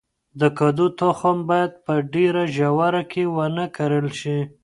[0.39, 4.39] د کدو تخم باید په ډیره ژوره کې ونه کرل شي.